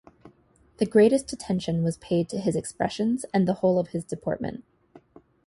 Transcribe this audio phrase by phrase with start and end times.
[0.77, 4.63] The greatest attention was paid to his expressions, and the whole of his deportment.